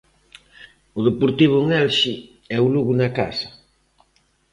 [0.97, 2.13] O Deportivo en Elxe
[2.55, 3.49] e o Lugo na casa.